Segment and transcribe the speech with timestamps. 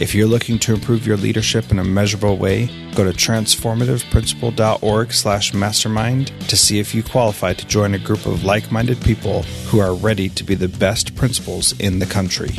[0.00, 5.54] If you're looking to improve your leadership in a measurable way, go to transformativeprincipal.org slash
[5.54, 9.94] mastermind to see if you qualify to join a group of like-minded people who are
[9.94, 12.50] ready to be the best principals in the country.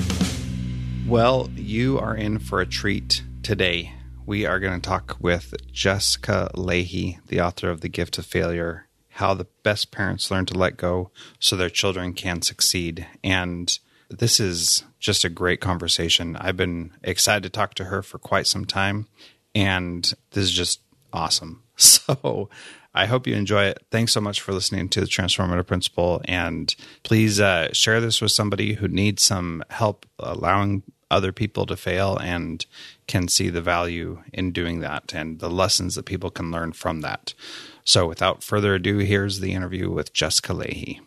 [1.06, 3.92] Well, you are in for a treat today.
[4.26, 8.88] We are going to talk with Jessica Lahey, the author of The Gift of Failure,
[9.10, 13.06] how the best parents learn to let go so their children can succeed.
[13.26, 13.78] And
[14.10, 16.36] this is just a great conversation.
[16.36, 19.08] I've been excited to talk to her for quite some time,
[19.54, 20.82] and this is just
[21.14, 21.62] awesome.
[21.78, 22.50] So
[22.94, 23.86] I hope you enjoy it.
[23.92, 26.74] Thanks so much for listening to the Transformative Principal, and
[27.04, 32.18] please uh, share this with somebody who needs some help allowing other people to fail
[32.18, 32.66] and
[33.08, 37.02] can see the value in doing that and the lessons that people can learn from
[37.02, 37.34] that.
[37.84, 41.02] So, without further ado, here's the interview with Jessica Lahey.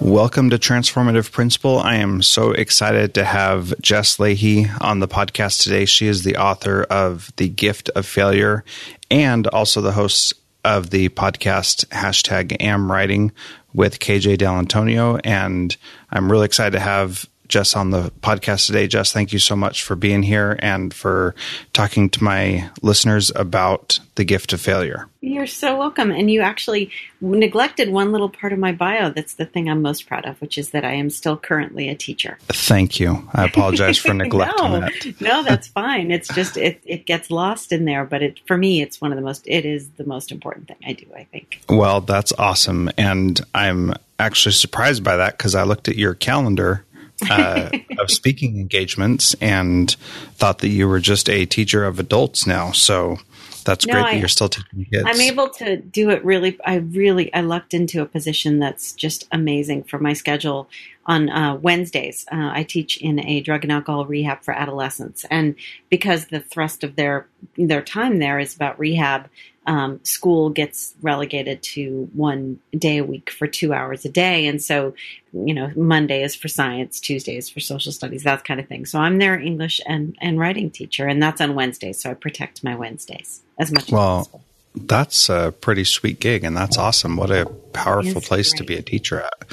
[0.00, 1.80] Welcome to Transformative Principal.
[1.80, 5.86] I am so excited to have Jess Lahey on the podcast today.
[5.86, 8.64] She is the author of The Gift of Failure
[9.10, 13.32] and also the host of the podcast hashtag am writing
[13.74, 15.20] with KJ Dell'Antonia.
[15.24, 15.76] And
[16.10, 18.86] I'm really excited to have Jess on the podcast today.
[18.86, 21.34] Jess, thank you so much for being here and for
[21.72, 25.08] talking to my listeners about the gift of failure.
[25.20, 26.10] You're so welcome.
[26.10, 30.06] And you actually neglected one little part of my bio that's the thing I'm most
[30.06, 32.38] proud of, which is that I am still currently a teacher.
[32.48, 33.28] Thank you.
[33.32, 35.20] I apologize for neglecting no, that.
[35.20, 36.10] no, that's fine.
[36.10, 39.16] It's just it, it gets lost in there, but it for me it's one of
[39.16, 41.60] the most it is the most important thing I do, I think.
[41.68, 42.90] Well, that's awesome.
[42.98, 46.84] And I'm actually surprised by that because I looked at your calendar
[47.30, 49.92] uh, of speaking engagements and
[50.34, 52.72] thought that you were just a teacher of adults now.
[52.72, 53.18] So
[53.64, 55.04] that's no, great I, that you're still teaching kids.
[55.06, 56.58] I'm able to do it really.
[56.64, 60.68] I really I lucked into a position that's just amazing for my schedule.
[61.08, 65.56] On uh, Wednesdays, uh, I teach in a drug and alcohol rehab for adolescents, and
[65.88, 67.26] because the thrust of their
[67.56, 69.30] their time there is about rehab,
[69.68, 74.46] um, school gets relegated to one day a week for two hours a day.
[74.46, 74.94] And so,
[75.32, 78.86] you know, Monday is for science, Tuesday is for social studies, that kind of thing.
[78.86, 82.00] So I'm their English and, and writing teacher, and that's on Wednesdays.
[82.00, 84.44] So I protect my Wednesdays as much well, as possible.
[84.86, 87.16] That's a pretty sweet gig, and that's awesome.
[87.16, 89.44] What a powerful place to be a teacher at,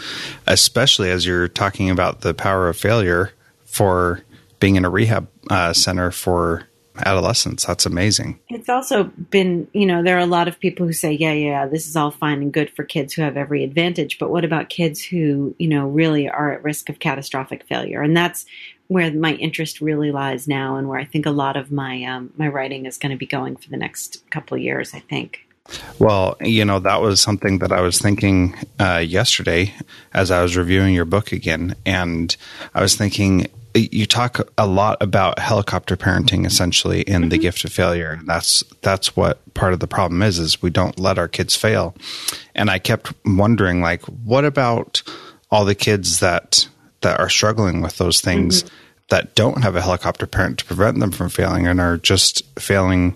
[0.47, 3.31] especially as you're talking about the power of failure
[3.65, 4.21] for
[4.59, 6.67] being in a rehab uh, center for
[6.97, 7.65] adolescents.
[7.65, 8.39] That's amazing.
[8.49, 11.65] It's also been, you know, there are a lot of people who say, yeah, yeah,
[11.65, 14.17] this is all fine and good for kids who have every advantage.
[14.17, 18.01] But what about kids who, you know, really are at risk of catastrophic failure?
[18.01, 18.45] And that's
[18.87, 22.31] where my interest really lies now and where I think a lot of my, um,
[22.37, 25.41] my writing is going to be going for the next couple of years, I think.
[25.97, 29.73] Well, you know, that was something that I was thinking uh, yesterday
[30.13, 31.75] as I was reviewing your book again.
[31.85, 32.35] And
[32.75, 37.29] I was thinking, you talk a lot about helicopter parenting essentially in mm-hmm.
[37.29, 38.11] the gift of failure.
[38.11, 41.55] And that's that's what part of the problem is is we don't let our kids
[41.55, 41.95] fail.
[42.53, 45.01] And I kept wondering like what about
[45.51, 46.67] all the kids that
[47.05, 48.75] that are struggling with those things mm-hmm.
[49.09, 53.15] that don't have a helicopter parent to prevent them from failing and are just failing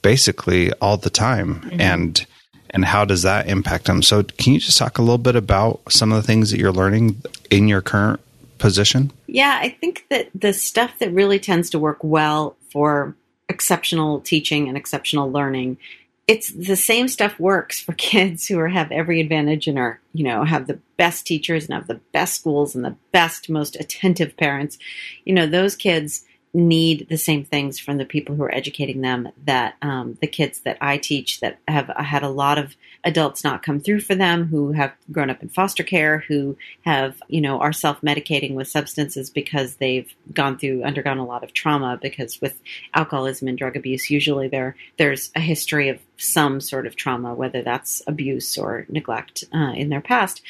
[0.00, 1.80] basically all the time mm-hmm.
[1.80, 2.26] and
[2.70, 4.02] and how does that impact them?
[4.02, 6.72] So can you just talk a little bit about some of the things that you're
[6.72, 8.20] learning in your current
[8.58, 9.12] position?
[9.26, 13.14] Yeah, I think that the stuff that really tends to work well for
[13.48, 15.78] exceptional teaching and exceptional learning
[16.26, 20.24] it's the same stuff works for kids who are, have every advantage and are you
[20.24, 24.36] know have the best teachers and have the best schools and the best most attentive
[24.36, 24.78] parents.
[25.24, 26.24] You know those kids
[26.56, 30.60] need the same things from the people who are educating them that um, the kids
[30.60, 32.74] that I teach that have had a lot of
[33.04, 37.22] adults not come through for them who have grown up in foster care who have
[37.28, 41.98] you know are self-medicating with substances because they've gone through undergone a lot of trauma
[42.00, 42.60] because with
[42.94, 47.62] alcoholism and drug abuse usually there there's a history of some sort of trauma whether
[47.62, 50.42] that's abuse or neglect uh, in their past.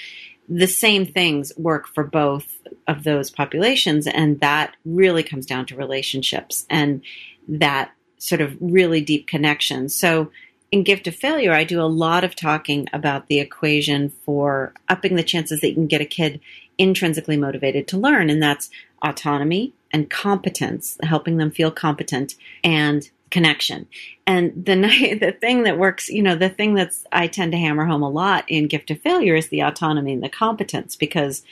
[0.49, 2.56] The same things work for both
[2.87, 4.07] of those populations.
[4.07, 7.03] And that really comes down to relationships and
[7.49, 9.89] that sort of really deep connection.
[9.89, 10.31] So
[10.73, 15.17] in Gift of Failure, I do a lot of talking about the equation for upping
[15.17, 16.41] the chances that you can get a kid
[16.79, 18.31] intrinsically motivated to learn.
[18.31, 18.71] And that's
[19.03, 22.35] autonomy and competence, helping them feel competent
[22.65, 23.87] and connection.
[24.27, 24.75] And the
[25.21, 28.11] the thing that works, you know, the thing that's I tend to hammer home a
[28.11, 31.43] lot in gift of failure is the autonomy and the competence because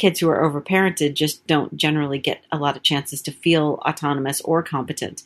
[0.00, 4.40] kids who are overparented just don't generally get a lot of chances to feel autonomous
[4.40, 5.22] or competent.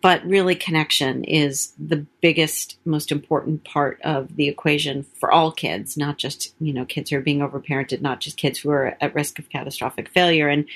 [0.00, 5.96] But really connection is the biggest most important part of the equation for all kids,
[5.96, 9.16] not just, you know, kids who are being overparented, not just kids who are at
[9.16, 10.66] risk of catastrophic failure and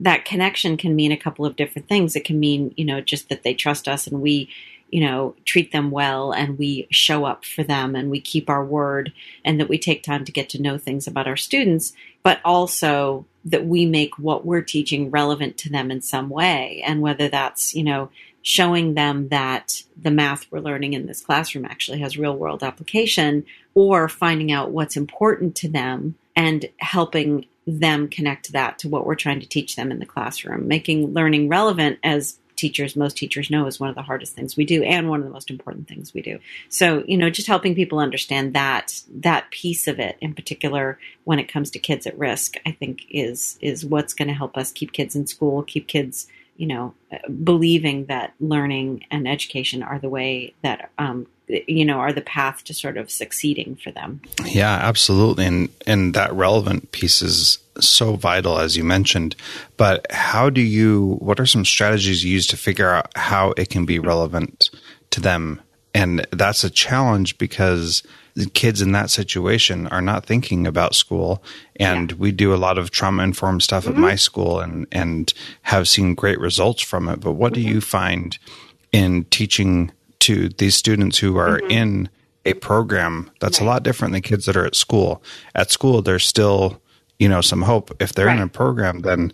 [0.00, 2.14] that connection can mean a couple of different things.
[2.14, 4.50] It can mean, you know, just that they trust us and we,
[4.94, 8.64] you know, treat them well and we show up for them and we keep our
[8.64, 9.12] word
[9.44, 11.92] and that we take time to get to know things about our students,
[12.22, 16.80] but also that we make what we're teaching relevant to them in some way.
[16.86, 18.08] And whether that's, you know,
[18.42, 23.44] showing them that the math we're learning in this classroom actually has real world application
[23.74, 29.16] or finding out what's important to them and helping them connect that to what we're
[29.16, 30.68] trying to teach them in the classroom.
[30.68, 34.64] Making learning relevant as teachers, most teachers know is one of the hardest things we
[34.64, 36.38] do and one of the most important things we do.
[36.68, 41.38] So, you know, just helping people understand that that piece of it in particular when
[41.38, 44.72] it comes to kids at risk, I think is is what's going to help us
[44.72, 46.94] keep kids in school, keep kids you know,
[47.42, 52.64] believing that learning and education are the way that um, you know are the path
[52.64, 58.14] to sort of succeeding for them yeah absolutely and and that relevant piece is so
[58.14, 59.34] vital as you mentioned
[59.76, 63.68] but how do you what are some strategies you use to figure out how it
[63.68, 64.70] can be relevant
[65.10, 65.60] to them
[65.92, 68.02] and that's a challenge because
[68.34, 71.42] the kids in that situation are not thinking about school
[71.76, 72.16] and yeah.
[72.16, 73.94] we do a lot of trauma informed stuff mm-hmm.
[73.94, 77.62] at my school and and have seen great results from it but what mm-hmm.
[77.62, 78.38] do you find
[78.92, 79.90] in teaching
[80.24, 81.70] to these students who are mm-hmm.
[81.70, 82.08] in
[82.44, 83.66] a program that's right.
[83.66, 85.22] a lot different than kids that are at school.
[85.54, 86.80] At school, there's still,
[87.18, 87.90] you know, some hope.
[88.00, 88.36] If they're right.
[88.36, 89.32] in a program, then,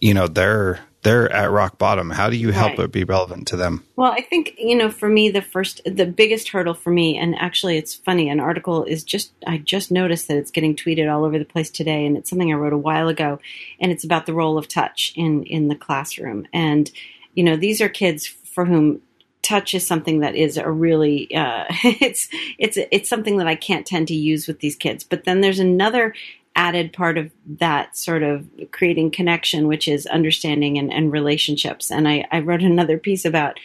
[0.00, 2.10] you know, they're they're at rock bottom.
[2.10, 2.84] How do you help right.
[2.84, 3.82] it be relevant to them?
[3.96, 7.34] Well, I think, you know, for me, the first, the biggest hurdle for me, and
[7.36, 11.24] actually it's funny, an article is just, I just noticed that it's getting tweeted all
[11.24, 13.38] over the place today, and it's something I wrote a while ago,
[13.80, 16.46] and it's about the role of touch in, in the classroom.
[16.52, 16.90] And,
[17.32, 19.00] you know, these are kids for whom
[19.42, 22.28] touch is something that is a really uh, it's
[22.58, 25.04] it's it's something that I can't tend to use with these kids.
[25.04, 26.14] But then there's another
[26.56, 31.90] added part of that sort of creating connection, which is understanding and, and relationships.
[31.90, 33.58] And I, I, wrote another piece about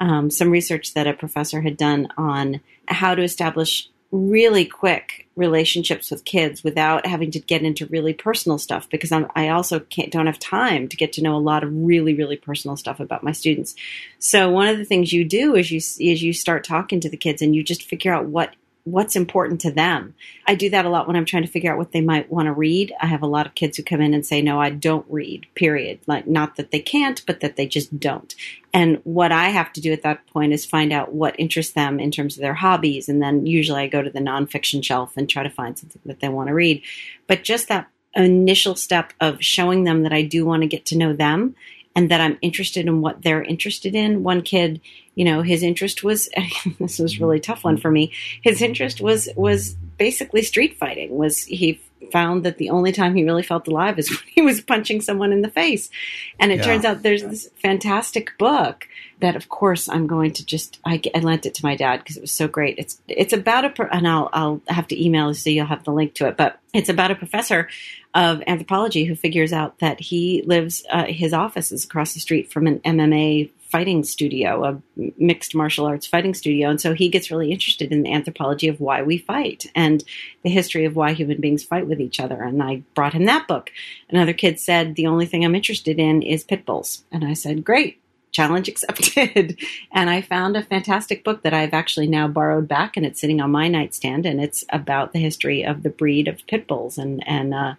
[0.00, 6.10] um, some research that a professor had done on how to establish really quick relationships
[6.10, 10.26] with kids without having to get into really personal stuff because I'm, i also don't
[10.26, 13.32] have time to get to know a lot of really really personal stuff about my
[13.32, 13.74] students.
[14.18, 17.16] So one of the things you do is you is you start talking to the
[17.16, 18.54] kids and you just figure out what
[18.84, 20.14] what's important to them.
[20.46, 22.46] I do that a lot when I'm trying to figure out what they might want
[22.46, 22.92] to read.
[23.00, 25.46] I have a lot of kids who come in and say, "No, I don't read."
[25.54, 26.00] Period.
[26.06, 28.34] Like not that they can't, but that they just don't.
[28.74, 32.00] And what I have to do at that point is find out what interests them
[32.00, 35.28] in terms of their hobbies, and then usually I go to the nonfiction shelf and
[35.28, 36.82] try to find something that they want to read.
[37.26, 40.98] But just that initial step of showing them that I do want to get to
[40.98, 41.54] know them
[41.94, 44.22] and that I'm interested in what they're interested in.
[44.22, 44.80] One kid,
[45.14, 46.28] you know, his interest was
[46.78, 48.12] this was really tough one for me.
[48.42, 51.16] His interest was was basically street fighting.
[51.16, 51.80] Was he
[52.10, 55.32] found that the only time he really felt alive is when he was punching someone
[55.32, 55.90] in the face.
[56.38, 56.64] And it yeah.
[56.64, 58.88] turns out there's this fantastic book
[59.20, 62.16] that, of course, I'm going to just I, I lent it to my dad because
[62.16, 62.78] it was so great.
[62.78, 65.92] It's it's about a and I'll I'll have to email you so you'll have the
[65.92, 67.68] link to it, but it's about a professor
[68.14, 72.52] of anthropology who figures out that he lives uh, his office is across the street
[72.52, 74.82] from an MMA fighting studio, a
[75.16, 76.68] mixed martial arts fighting studio.
[76.68, 80.04] And so he gets really interested in the anthropology of why we fight and
[80.42, 82.42] the history of why human beings fight with each other.
[82.42, 83.72] And I brought him that book.
[84.10, 87.02] Another kid said, The only thing I'm interested in is pit bulls.
[87.10, 88.01] And I said, Great
[88.32, 89.58] challenge accepted.
[89.92, 93.40] and I found a fantastic book that I've actually now borrowed back, and it's sitting
[93.40, 96.98] on my nightstand, and it's about the history of the breed of pit bulls.
[96.98, 97.74] And and uh,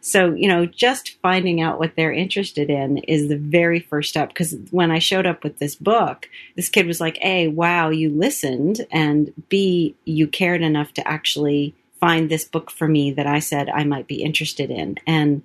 [0.00, 4.28] so you know, just finding out what they're interested in is the very first step.
[4.28, 8.10] Because when I showed up with this book, this kid was like, "A, wow, you
[8.10, 13.38] listened, and B, you cared enough to actually." find this book for me that I
[13.38, 14.96] said I might be interested in.
[15.06, 15.42] And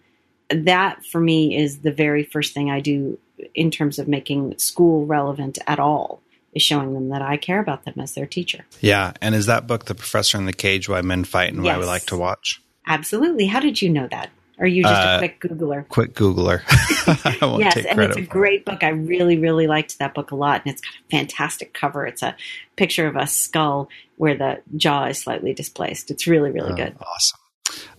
[0.49, 3.17] that for me is the very first thing I do
[3.53, 6.21] in terms of making school relevant at all
[6.53, 8.65] is showing them that I care about them as their teacher.
[8.81, 9.13] Yeah.
[9.21, 11.75] And is that book, The Professor in the Cage Why Men Fight and yes.
[11.75, 12.61] Why We Like to Watch?
[12.87, 13.45] Absolutely.
[13.45, 14.29] How did you know that?
[14.59, 15.87] Are you just uh, a quick Googler?
[15.87, 16.61] Quick Googler.
[17.59, 18.83] yes, and it's a great book.
[18.83, 20.61] I really, really liked that book a lot.
[20.63, 22.05] And it's got a fantastic cover.
[22.05, 22.35] It's a
[22.75, 26.11] picture of a skull where the jaw is slightly displaced.
[26.11, 26.95] It's really, really oh, good.
[27.01, 27.39] Awesome.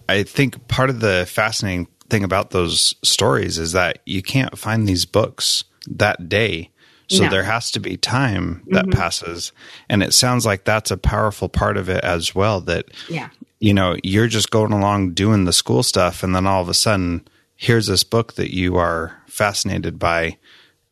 [0.09, 4.89] I think part of the fascinating thing about those stories is that you can't find
[4.89, 6.71] these books that day.
[7.09, 7.31] So no.
[7.31, 8.99] there has to be time that mm-hmm.
[8.99, 9.53] passes.
[9.89, 13.29] And it sounds like that's a powerful part of it as well that, yeah.
[13.59, 16.23] you know, you're just going along doing the school stuff.
[16.23, 20.39] And then all of a sudden, here's this book that you are fascinated by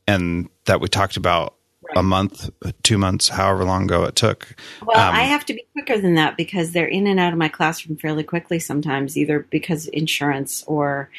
[0.07, 1.55] and that we talked about
[1.97, 2.50] a month,
[2.82, 4.54] two months, however long ago it took.
[4.85, 7.38] Well, um, I have to be quicker than that because they're in and out of
[7.38, 11.11] my classroom fairly quickly sometimes, either because of insurance or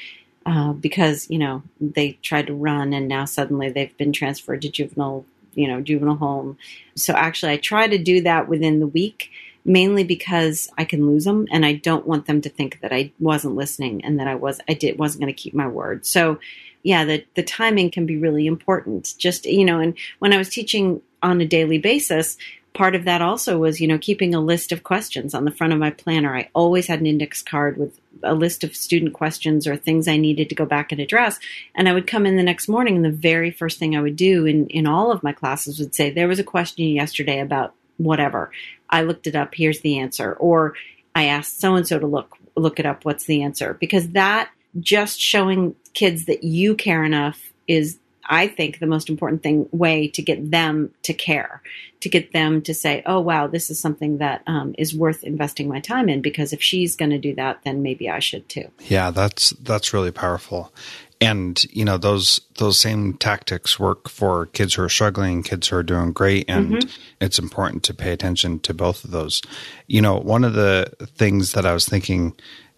[0.46, 4.70] uh, because you know they tried to run and now suddenly they've been transferred to
[4.70, 6.58] juvenile, you know, juvenile home.
[6.96, 9.32] So actually, I try to do that within the week.
[9.64, 13.12] Mainly because I can lose them, and I don't want them to think that I
[13.20, 16.04] wasn't listening and that I was I did wasn't going to keep my word.
[16.04, 16.40] So,
[16.84, 19.14] yeah, the, the timing can be really important.
[19.18, 22.38] Just, you know, and when I was teaching on a daily basis,
[22.74, 25.74] part of that also was, you know, keeping a list of questions on the front
[25.74, 26.36] of my planner.
[26.36, 30.18] I always had an index card with a list of student questions or things I
[30.18, 31.40] needed to go back and address.
[31.76, 34.16] And I would come in the next morning, and the very first thing I would
[34.16, 37.74] do in, in all of my classes would say, There was a question yesterday about
[37.98, 38.52] whatever.
[38.90, 39.54] I looked it up.
[39.54, 40.34] Here's the answer.
[40.34, 40.76] Or
[41.14, 43.06] I asked so and so to look look it up.
[43.06, 43.76] What's the answer?
[43.80, 49.44] Because that just showing kids that you care enough is I think the most important
[49.44, 51.62] thing way to get them to care,
[52.00, 55.68] to get them to say, "Oh, wow, this is something that um, is worth investing
[55.68, 58.72] my time in." Because if she's going to do that, then maybe I should too.
[58.88, 60.74] Yeah, that's that's really powerful,
[61.20, 65.76] and you know those those same tactics work for kids who are struggling, kids who
[65.76, 66.90] are doing great, and mm-hmm.
[67.20, 69.42] it's important to pay attention to both of those.
[69.88, 72.34] You know, one of the things that I was thinking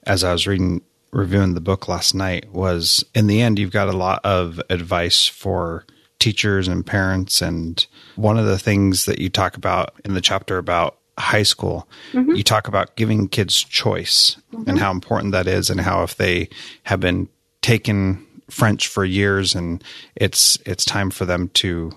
[0.06, 0.82] as I was reading
[1.14, 5.28] reviewing the book last night was in the end, you've got a lot of advice
[5.28, 5.86] for
[6.20, 7.42] teachers and parents.
[7.42, 11.88] And one of the things that you talk about in the chapter about high school,
[12.12, 12.32] mm-hmm.
[12.32, 14.70] you talk about giving kids choice mm-hmm.
[14.70, 16.50] and how important that is, and how if they
[16.84, 17.30] have been
[17.62, 19.84] taking French for years and
[20.16, 21.92] it's it's time for them to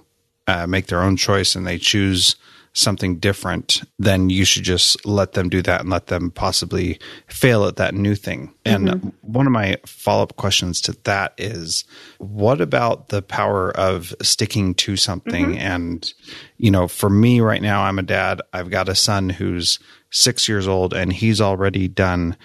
[0.46, 2.37] uh, make their own choice and they choose
[2.76, 7.64] something different, then you should just let them do that and let them possibly fail
[7.64, 8.52] at that new thing.
[8.66, 9.09] And mm-hmm.
[9.23, 11.85] one of my follow up questions to that is
[12.18, 15.47] what about the power of sticking to something?
[15.47, 15.59] Mm-hmm.
[15.59, 16.12] And,
[16.59, 18.42] you know, for me right now, I'm a dad.
[18.52, 19.78] I've got a son who's
[20.11, 22.37] six years old and he's already done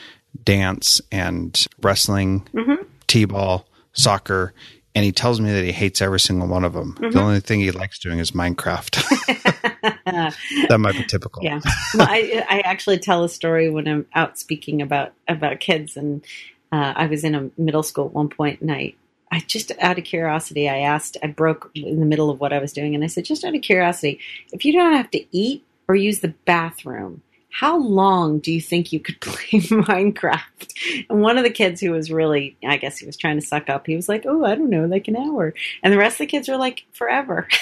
[0.45, 2.83] dance and wrestling, mm-hmm.
[3.07, 4.53] t ball, soccer
[4.93, 6.95] and he tells me that he hates every single one of them.
[6.95, 7.11] Mm-hmm.
[7.11, 9.01] The only thing he likes doing is Minecraft.
[9.81, 11.43] that might be typical.
[11.43, 11.59] Yeah.
[11.95, 16.23] Well, I, I actually tell a story when I'm out speaking about about kids, and
[16.71, 18.93] uh, I was in a middle school at one point, and I
[19.31, 22.59] I just out of curiosity, I asked, I broke in the middle of what I
[22.59, 24.19] was doing, and I said, just out of curiosity,
[24.51, 28.93] if you don't have to eat or use the bathroom, how long do you think
[28.93, 31.05] you could play Minecraft?
[31.09, 33.69] And one of the kids who was really, I guess he was trying to suck
[33.69, 35.53] up, he was like, oh, I don't know, like an hour.
[35.83, 37.47] And the rest of the kids were like, forever.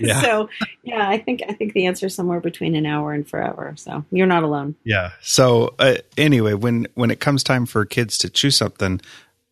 [0.00, 0.22] Yeah.
[0.22, 0.48] so,
[0.84, 3.74] yeah, I think I think the answer is somewhere between an hour and forever.
[3.76, 4.76] So you're not alone.
[4.84, 5.10] Yeah.
[5.22, 9.00] So uh, anyway, when when it comes time for kids to choose something,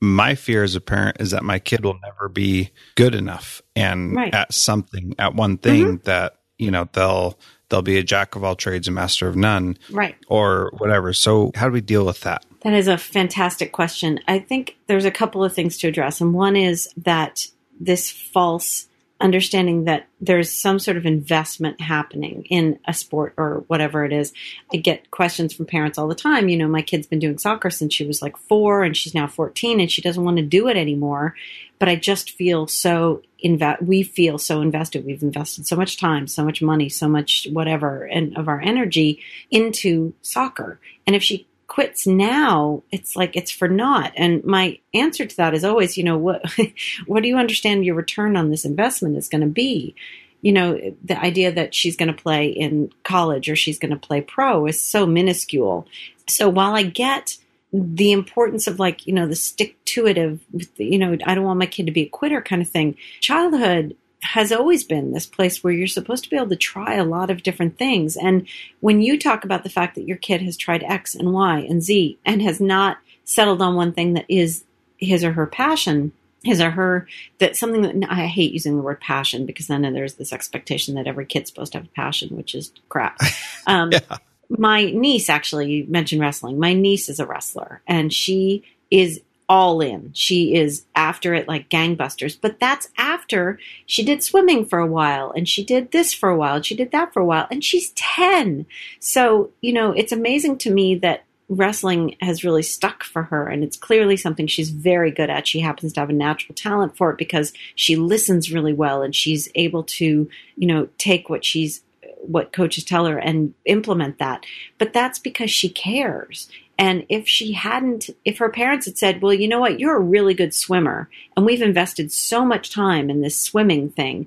[0.00, 4.14] my fear as a parent is that my kid will never be good enough and
[4.14, 4.32] right.
[4.32, 6.04] at something at one thing mm-hmm.
[6.04, 7.36] that you know they'll
[7.68, 11.50] they'll be a jack of all trades and master of none right or whatever so
[11.54, 14.18] how do we deal with that That is a fantastic question.
[14.26, 16.20] I think there's a couple of things to address.
[16.20, 17.46] And one is that
[17.78, 18.88] this false
[19.20, 24.32] understanding that there's some sort of investment happening in a sport or whatever it is.
[24.72, 26.48] I get questions from parents all the time.
[26.48, 29.26] You know, my kid's been doing soccer since she was like four and she's now
[29.26, 31.34] 14 and she doesn't want to do it anymore.
[31.78, 35.04] But I just feel so inve- we feel so invested.
[35.04, 39.22] We've invested so much time, so much money, so much whatever and of our energy
[39.50, 40.78] into soccer.
[41.06, 44.12] And if she quits now, it's like it's for naught.
[44.16, 46.42] And my answer to that is always, you know, what
[47.06, 49.94] what do you understand your return on this investment is going to be?
[50.42, 53.96] You know, the idea that she's going to play in college or she's going to
[53.96, 55.88] play pro is so minuscule.
[56.28, 57.36] So while I get
[57.72, 60.40] the importance of like, you know, the stick to it of,
[60.76, 62.96] you know, I don't want my kid to be a quitter kind of thing.
[63.20, 67.04] Childhood has always been this place where you're supposed to be able to try a
[67.04, 68.16] lot of different things.
[68.16, 68.46] And
[68.80, 71.82] when you talk about the fact that your kid has tried X and Y and
[71.82, 74.64] Z and has not settled on one thing that is
[74.98, 77.06] his or her passion, his or her
[77.38, 81.06] that something that I hate using the word passion because then there's this expectation that
[81.06, 83.18] every kid's supposed to have a passion, which is crap.
[83.68, 84.18] Um, yeah.
[84.48, 86.60] My niece, actually, you mentioned wrestling.
[86.60, 90.10] My niece is a wrestler, and she is all in.
[90.12, 92.36] She is after it like gangbusters.
[92.40, 96.36] But that's after she did swimming for a while and she did this for a
[96.36, 98.66] while and she did that for a while and she's 10.
[98.98, 103.62] So, you know, it's amazing to me that wrestling has really stuck for her and
[103.62, 105.46] it's clearly something she's very good at.
[105.46, 109.14] She happens to have a natural talent for it because she listens really well and
[109.14, 111.82] she's able to, you know, take what she's
[112.28, 114.44] what coaches tell her and implement that.
[114.78, 119.32] But that's because she cares and if she hadn't, if her parents had said, well,
[119.32, 123.22] you know what, you're a really good swimmer, and we've invested so much time in
[123.22, 124.26] this swimming thing,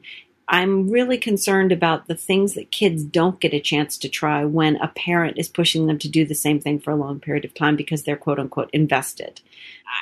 [0.52, 4.78] I'm really concerned about the things that kids don't get a chance to try when
[4.78, 7.54] a parent is pushing them to do the same thing for a long period of
[7.54, 9.42] time because they're quote unquote invested.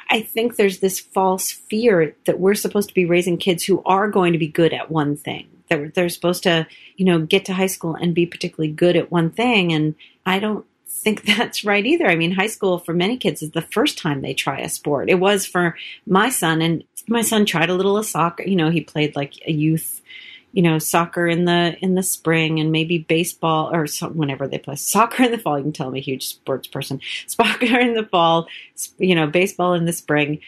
[0.09, 4.09] I think there's this false fear that we're supposed to be raising kids who are
[4.09, 5.49] going to be good at one thing.
[5.69, 9.11] That they're supposed to, you know, get to high school and be particularly good at
[9.11, 9.73] one thing.
[9.73, 12.07] And I don't think that's right either.
[12.07, 15.09] I mean, high school for many kids is the first time they try a sport.
[15.09, 18.43] It was for my son, and my son tried a little of soccer.
[18.43, 20.01] You know, he played like a youth,
[20.53, 24.75] you know, soccer in the in the spring, and maybe baseball or whenever they play
[24.75, 25.57] soccer in the fall.
[25.57, 27.01] You can tell I'm a huge sports person.
[27.27, 28.47] Soccer in the fall,
[28.97, 30.39] you know, baseball in the spring.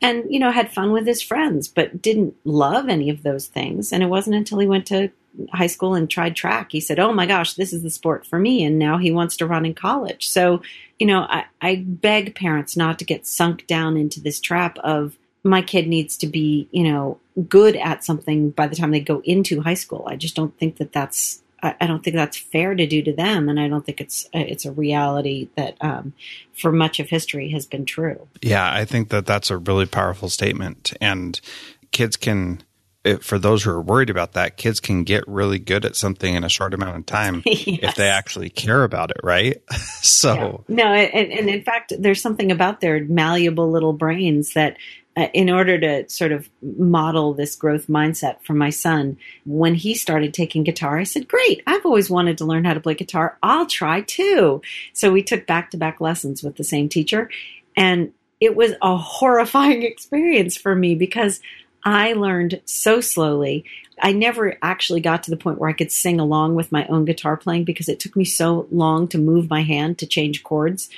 [0.00, 3.92] And, you know, had fun with his friends, but didn't love any of those things.
[3.92, 5.10] And it wasn't until he went to
[5.52, 8.38] high school and tried track, he said, Oh my gosh, this is the sport for
[8.38, 8.64] me.
[8.64, 10.28] And now he wants to run in college.
[10.28, 10.62] So,
[10.98, 15.16] you know, I, I beg parents not to get sunk down into this trap of
[15.42, 19.20] my kid needs to be, you know, good at something by the time they go
[19.24, 20.04] into high school.
[20.06, 23.48] I just don't think that that's I don't think that's fair to do to them,
[23.48, 26.12] and I don't think it's it's a reality that um,
[26.54, 28.28] for much of history has been true.
[28.40, 31.40] Yeah, I think that that's a really powerful statement, and
[31.90, 32.62] kids can
[33.04, 36.34] it, for those who are worried about that, kids can get really good at something
[36.34, 37.64] in a short amount of time yes.
[37.66, 39.62] if they actually care about it, right?
[40.02, 40.74] so yeah.
[40.76, 44.76] no, and, and, in fact, there's something about their malleable little brains that.
[45.18, 49.92] Uh, in order to sort of model this growth mindset for my son, when he
[49.92, 53.36] started taking guitar, I said, Great, I've always wanted to learn how to play guitar.
[53.42, 54.62] I'll try too.
[54.92, 57.28] So we took back to back lessons with the same teacher.
[57.76, 61.40] And it was a horrifying experience for me because
[61.84, 63.64] I learned so slowly.
[64.00, 67.04] I never actually got to the point where I could sing along with my own
[67.04, 70.88] guitar playing because it took me so long to move my hand to change chords.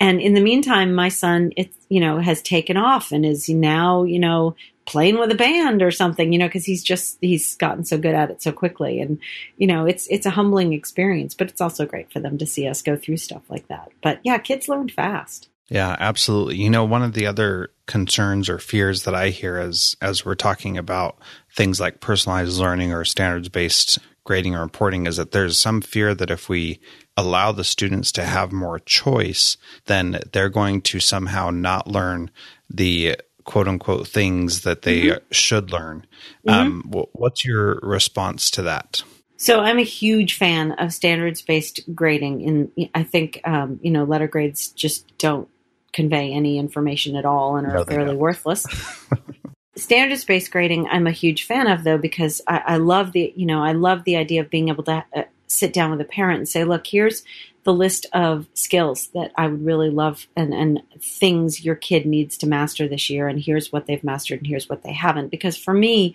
[0.00, 4.02] And in the meantime, my son, it, you know, has taken off and is now,
[4.02, 7.84] you know, playing with a band or something, you know, because he's just he's gotten
[7.84, 9.00] so good at it so quickly.
[9.00, 9.18] And
[9.56, 12.66] you know, it's it's a humbling experience, but it's also great for them to see
[12.66, 13.90] us go through stuff like that.
[14.02, 15.48] But yeah, kids learn fast.
[15.70, 16.56] Yeah, absolutely.
[16.56, 20.34] You know, one of the other concerns or fears that I hear as as we're
[20.34, 21.18] talking about
[21.54, 26.14] things like personalized learning or standards based grading or reporting is that there's some fear
[26.14, 26.80] that if we
[27.16, 29.56] allow the students to have more choice,
[29.86, 32.30] then they're going to somehow not learn
[32.68, 35.18] the quote unquote things that they mm-hmm.
[35.30, 36.06] should learn.
[36.46, 36.50] Mm-hmm.
[36.50, 39.02] Um, what's your response to that?
[39.36, 44.04] So I'm a huge fan of standards based grading, and I think um, you know
[44.04, 45.48] letter grades just don't
[45.92, 48.66] convey any information at all and are no, fairly worthless.
[49.84, 53.44] Standards based grading, I'm a huge fan of though because I, I, love the you
[53.44, 56.38] know I love the idea of being able to uh, sit down with a parent
[56.38, 57.22] and say, look, here's
[57.64, 62.38] the list of skills that I would really love and, and things your kid needs
[62.38, 65.28] to master this year, and here's what they've mastered and here's what they haven't.
[65.28, 66.14] Because for me,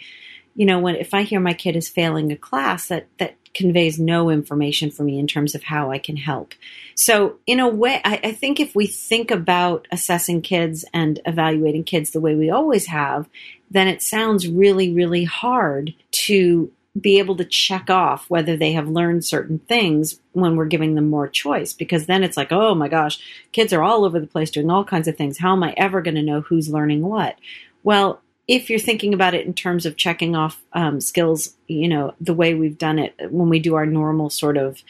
[0.56, 4.00] you know, when if I hear my kid is failing a class, that that conveys
[4.00, 6.54] no information for me in terms of how I can help.
[6.96, 11.84] So, in a way, I, I, think if we think about assessing kids and evaluating
[11.84, 13.28] kids the way we always have,
[13.72, 18.88] then it sounds really, really hard to be able to check off whether they have
[18.90, 22.88] learned certain things when we're giving them more choice because then it's like oh my
[22.88, 23.20] gosh
[23.52, 25.38] kids are all over the place doing all kinds of things.
[25.38, 27.38] How am i ever going to know who's learning what?
[27.84, 32.16] Well if you're thinking about it in terms of checking off um, skills, you know,
[32.20, 34.82] the way we've done it when we do our normal sort of,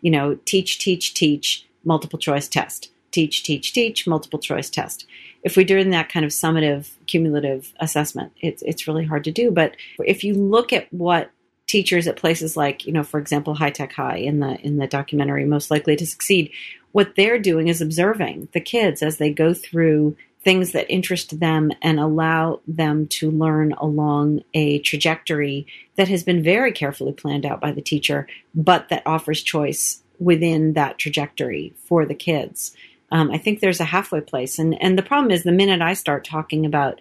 [0.00, 5.06] you know, teach, teach, teach, multiple choice test, teach, teach, teach, multiple choice test.
[5.42, 9.50] If we're doing that kind of summative, cumulative assessment, it's it's really hard to do.
[9.50, 11.30] But if you look at what
[11.66, 14.86] teachers at places like, you know, for example, High Tech High in the in the
[14.86, 16.50] documentary Most Likely to Succeed,
[16.92, 21.70] what they're doing is observing the kids as they go through things that interest them
[21.82, 25.66] and allow them to learn along a trajectory
[25.96, 30.72] that has been very carefully planned out by the teacher, but that offers choice within
[30.72, 32.74] that trajectory for the kids.
[33.10, 35.94] Um, I think there's a halfway place, and and the problem is the minute I
[35.94, 37.00] start talking about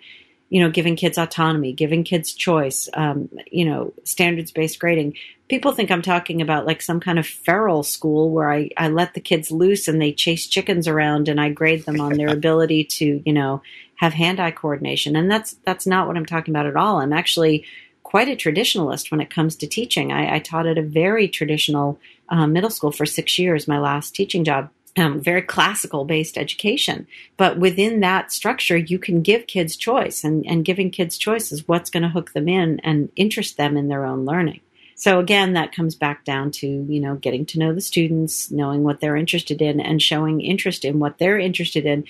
[0.50, 5.16] you know, giving kids autonomy, giving kids choice, um, you know, standards based grading.
[5.50, 9.14] People think I'm talking about like some kind of feral school where I, I let
[9.14, 12.86] the kids loose and they chase chickens around and I grade them on their ability
[12.86, 13.62] to, you know,
[13.96, 15.16] have hand eye coordination.
[15.16, 17.00] And that's that's not what I'm talking about at all.
[17.00, 17.66] I'm actually
[18.04, 20.14] quite a traditionalist when it comes to teaching.
[20.14, 24.16] I, I taught at a very traditional uh, middle school for six years, my last
[24.16, 27.08] teaching job um, very classical based education.
[27.38, 31.68] But within that structure, you can give kids choice, and, and giving kids choice is
[31.68, 34.62] what's going to hook them in and interest them in their own learning.
[34.96, 38.84] So again, that comes back down to, you know, getting to know the students, knowing
[38.84, 42.04] what they're interested in and showing interest in what they're interested in,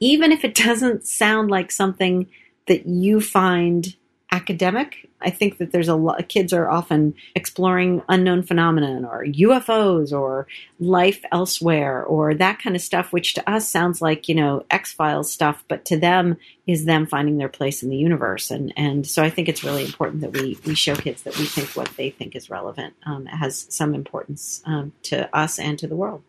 [0.00, 2.26] even if it doesn't sound like something
[2.66, 3.94] that you find
[4.32, 5.08] academic.
[5.20, 10.48] I think that there's a lot kids are often exploring unknown phenomenon or UFOs or
[10.80, 14.92] life elsewhere or that kind of stuff, which to us sounds like, you know, X
[14.92, 18.50] Files stuff, but to them is them finding their place in the universe.
[18.50, 21.44] And and so I think it's really important that we we show kids that we
[21.44, 25.86] think what they think is relevant um, has some importance um, to us and to
[25.86, 26.22] the world.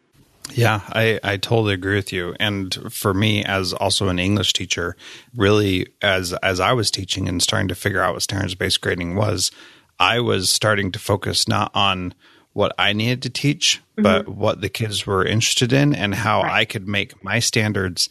[0.51, 2.35] Yeah, I, I totally agree with you.
[2.39, 4.95] And for me, as also an English teacher,
[5.35, 9.15] really as as I was teaching and starting to figure out what standards based grading
[9.15, 9.51] was,
[9.99, 12.13] I was starting to focus not on
[12.53, 14.03] what I needed to teach, mm-hmm.
[14.03, 16.51] but what the kids were interested in and how right.
[16.51, 18.09] I could make my standards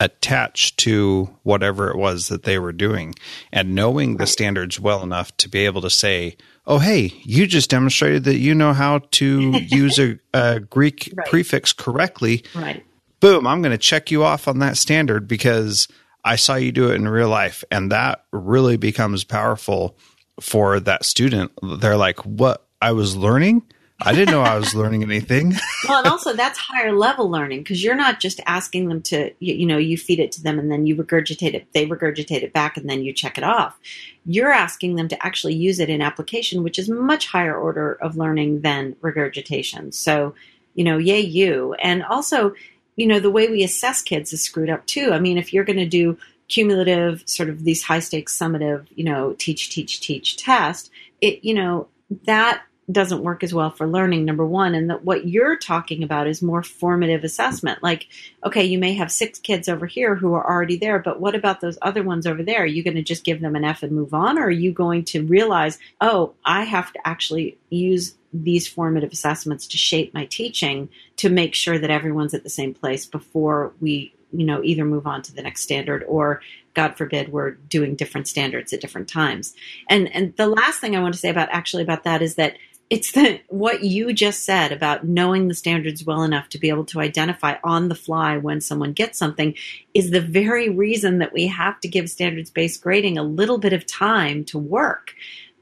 [0.00, 3.14] attached to whatever it was that they were doing.
[3.52, 7.70] And knowing the standards well enough to be able to say, oh, hey, you just
[7.70, 11.26] demonstrated that you know how to use a, a Greek right.
[11.28, 12.44] prefix correctly.
[12.54, 12.84] Right.
[13.20, 15.88] Boom, I'm going to check you off on that standard because
[16.24, 17.64] I saw you do it in real life.
[17.70, 19.96] And that really becomes powerful
[20.40, 21.52] for that student.
[21.62, 23.62] They're like, what I was learning
[24.06, 25.54] I didn't know I was learning anything.
[25.88, 29.54] well, and also that's higher level learning because you're not just asking them to, you,
[29.54, 32.52] you, know, you feed it to them and then you regurgitate it, they regurgitate it
[32.52, 33.78] back and then you check it off.
[34.26, 38.16] You're asking them to actually use it in application, which is much higher order of
[38.16, 39.90] learning than regurgitation.
[39.92, 40.34] So,
[40.74, 41.74] you know, yay you.
[41.74, 42.54] And also,
[42.96, 45.12] you know, the way we assess kids is screwed up too.
[45.12, 49.04] I mean, if you're going to do cumulative, sort of these high stakes summative, you
[49.04, 50.90] know, teach, teach, teach test,
[51.22, 51.88] it, you know,
[52.26, 56.26] that doesn't work as well for learning number one and that what you're talking about
[56.26, 57.82] is more formative assessment.
[57.82, 58.08] Like
[58.44, 61.60] okay you may have six kids over here who are already there but what about
[61.60, 62.62] those other ones over there?
[62.62, 64.72] Are you going to just give them an f and move on or are you
[64.72, 70.24] going to realize oh i have to actually use these formative assessments to shape my
[70.26, 74.84] teaching to make sure that everyone's at the same place before we you know either
[74.84, 76.42] move on to the next standard or
[76.74, 79.54] god forbid we're doing different standards at different times?
[79.88, 82.56] And and the last thing i want to say about actually about that is that
[82.90, 86.84] it's the what you just said about knowing the standards well enough to be able
[86.84, 89.54] to identify on the fly when someone gets something
[89.94, 93.72] is the very reason that we have to give standards based grading a little bit
[93.72, 95.14] of time to work.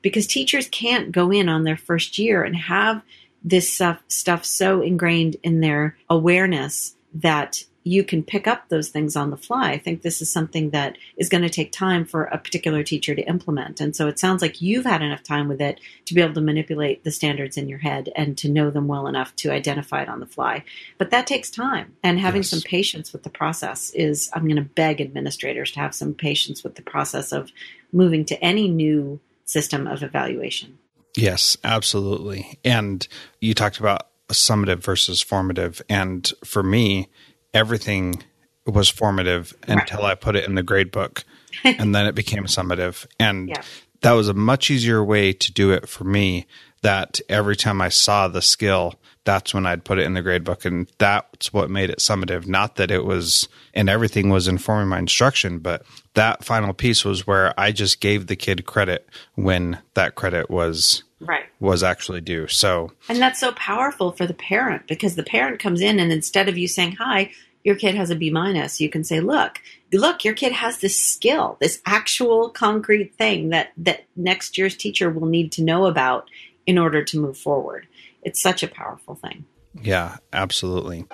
[0.03, 3.03] Because teachers can't go in on their first year and have
[3.45, 9.17] this stuff, stuff so ingrained in their awareness that you can pick up those things
[9.17, 9.71] on the fly.
[9.71, 13.15] I think this is something that is going to take time for a particular teacher
[13.15, 13.81] to implement.
[13.81, 16.41] And so it sounds like you've had enough time with it to be able to
[16.41, 20.09] manipulate the standards in your head and to know them well enough to identify it
[20.09, 20.65] on the fly.
[20.99, 21.97] But that takes time.
[22.03, 22.51] And having yes.
[22.51, 26.63] some patience with the process is, I'm going to beg administrators to have some patience
[26.63, 27.51] with the process of
[27.93, 30.79] moving to any new system of evaluation.
[31.17, 32.59] Yes, absolutely.
[32.65, 33.07] And
[33.41, 35.83] you talked about summative versus formative.
[35.89, 37.09] And for me,
[37.55, 38.23] everything
[38.67, 39.81] was formative right.
[39.81, 41.25] until I put it in the grade book.
[41.65, 43.07] and then it became summative.
[43.19, 43.63] And yeah.
[44.01, 46.47] that was a much easier way to do it for me
[46.83, 50.45] that every time I saw the skill, that's when I'd put it in the grade
[50.45, 50.65] book.
[50.65, 52.47] And that's what made it summative.
[52.47, 57.27] Not that it was, and everything was informing my instruction, but that final piece was
[57.27, 62.49] where I just gave the kid credit when that credit was right was actually due.
[62.49, 66.49] So And that's so powerful for the parent because the parent comes in and instead
[66.49, 67.31] of you saying, Hi,
[67.65, 69.61] your kid has a B minus, you can say, Look,
[69.93, 75.11] look, your kid has this skill, this actual concrete thing that, that next year's teacher
[75.11, 76.29] will need to know about
[76.67, 77.87] in order to move forward.
[78.23, 79.45] It's such a powerful thing.
[79.81, 81.07] Yeah, absolutely.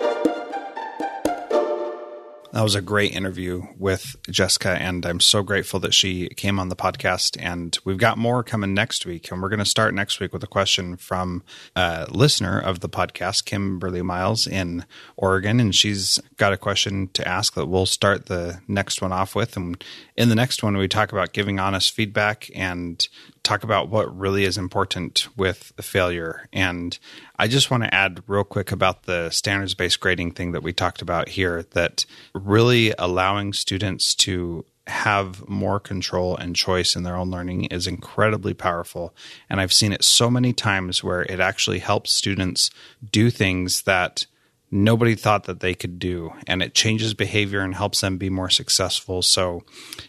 [2.51, 6.69] That was a great interview with Jessica, and I'm so grateful that she came on
[6.69, 7.37] the podcast.
[7.39, 9.31] And we've got more coming next week.
[9.31, 11.43] And we're going to start next week with a question from
[11.75, 14.85] a listener of the podcast, Kimberly Miles in
[15.15, 15.59] Oregon.
[15.59, 19.55] And she's got a question to ask that we'll start the next one off with.
[19.55, 19.83] And
[20.15, 23.07] in the next one, we talk about giving honest feedback and
[23.43, 26.47] talk about what really is important with failure.
[26.51, 26.97] And
[27.37, 30.73] I just want to add real quick about the standards based grading thing that we
[30.73, 37.15] talked about here that really allowing students to have more control and choice in their
[37.15, 39.15] own learning is incredibly powerful.
[39.49, 42.69] And I've seen it so many times where it actually helps students
[43.11, 44.25] do things that
[44.71, 46.33] nobody thought that they could do.
[46.47, 49.21] And it changes behavior and helps them be more successful.
[49.21, 49.63] So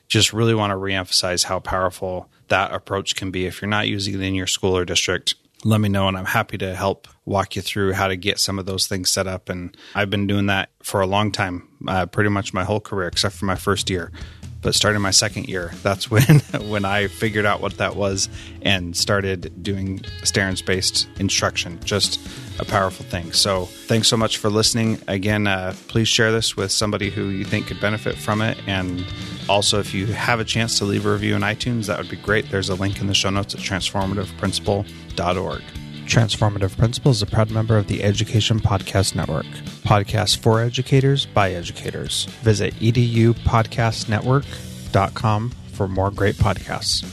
[0.09, 3.46] just really want to reemphasize how powerful that approach can be.
[3.46, 6.25] If you're not using it in your school or district let me know and i'm
[6.25, 9.49] happy to help walk you through how to get some of those things set up.
[9.49, 13.09] And i've been doing that for a long time uh, pretty much my whole career
[13.09, 14.11] except for my first year
[14.62, 15.73] but starting my second year.
[15.83, 18.29] That's when when i figured out what that was
[18.62, 22.20] and started doing standards based instruction just
[22.59, 23.33] a powerful thing.
[23.33, 25.01] So thanks so much for listening.
[25.09, 28.59] Again uh, please share this with somebody who you think could benefit from it.
[28.66, 29.07] And
[29.49, 32.16] also if you have a chance to leave a review in itunes that would be
[32.16, 32.51] great.
[32.51, 35.62] There's a link in the show notes at transformativeprincipal.org
[36.11, 39.46] Transformative Principles is a proud member of the Education Podcast Network.
[39.85, 42.25] Podcasts for educators by educators.
[42.42, 47.07] Visit edupodcastnetwork.com for more great podcasts.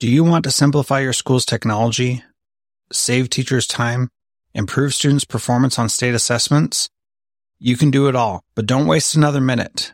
[0.00, 2.24] Do you want to simplify your school's technology,
[2.92, 4.08] save teachers time,
[4.54, 6.88] improve students' performance on state assessments?
[7.60, 9.93] You can do it all, but don't waste another minute.